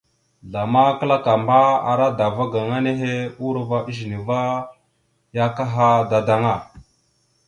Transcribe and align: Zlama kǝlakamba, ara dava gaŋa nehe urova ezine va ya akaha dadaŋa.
Zlama 0.51 0.83
kǝlakamba, 0.97 1.59
ara 1.89 2.07
dava 2.19 2.43
gaŋa 2.51 2.77
nehe 2.85 3.13
urova 3.45 3.77
ezine 3.89 4.17
va 4.27 4.39
ya 5.35 5.43
akaha 5.49 5.87
dadaŋa. 6.09 6.55